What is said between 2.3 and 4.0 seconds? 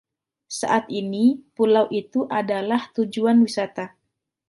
adalah tujuan wisata.